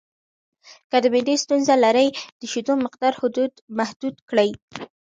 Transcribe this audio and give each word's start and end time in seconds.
که 0.89 0.97
د 1.03 1.05
معدې 1.13 1.35
ستونزه 1.43 1.73
لرئ، 1.83 2.07
د 2.39 2.41
شیدو 2.51 2.73
مقدار 2.85 3.13
محدود 3.77 4.15
کړئ. 4.29 4.49